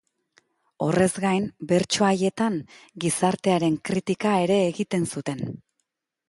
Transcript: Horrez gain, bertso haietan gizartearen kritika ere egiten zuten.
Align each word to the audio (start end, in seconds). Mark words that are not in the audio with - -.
Horrez 0.85 1.09
gain, 1.25 1.43
bertso 1.71 2.07
haietan 2.07 2.57
gizartearen 3.05 3.77
kritika 3.91 4.33
ere 4.47 4.57
egiten 4.73 5.07
zuten. 5.15 5.47